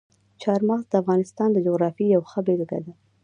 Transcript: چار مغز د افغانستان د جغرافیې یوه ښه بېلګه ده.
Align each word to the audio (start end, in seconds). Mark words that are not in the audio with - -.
چار 0.41 0.59
مغز 0.69 0.85
د 0.89 0.93
افغانستان 1.01 1.49
د 1.53 1.57
جغرافیې 1.65 2.07
یوه 2.15 2.27
ښه 2.31 2.39
بېلګه 2.45 2.79
ده. 2.85 2.93